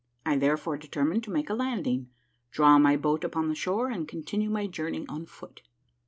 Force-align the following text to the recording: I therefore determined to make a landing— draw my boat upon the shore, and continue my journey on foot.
I 0.25 0.35
therefore 0.35 0.77
determined 0.79 1.23
to 1.25 1.31
make 1.31 1.47
a 1.47 1.53
landing— 1.53 2.09
draw 2.51 2.79
my 2.79 2.97
boat 2.97 3.23
upon 3.23 3.49
the 3.49 3.53
shore, 3.53 3.89
and 3.91 4.07
continue 4.07 4.49
my 4.49 4.65
journey 4.65 5.05
on 5.07 5.27
foot. 5.27 5.61